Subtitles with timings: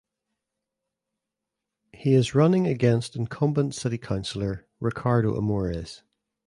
[1.93, 6.01] He is running against incumbent city councilor Ricardo Amores.